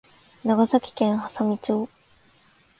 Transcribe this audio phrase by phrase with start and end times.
[0.43, 1.87] 長崎県波佐見町